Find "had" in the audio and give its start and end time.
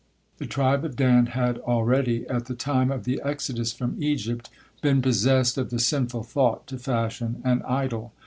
1.27-1.59